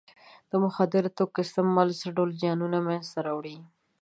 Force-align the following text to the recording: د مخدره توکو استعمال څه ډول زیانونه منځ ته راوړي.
د 0.49 0.51
مخدره 0.63 1.09
توکو 1.17 1.37
استعمال 1.45 1.87
څه 2.01 2.07
ډول 2.15 2.29
زیانونه 2.41 2.77
منځ 2.87 3.05
ته 3.13 3.19
راوړي. 3.27 3.57